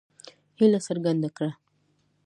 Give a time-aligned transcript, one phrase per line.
[0.59, 1.51] هیله څرګنده کړه.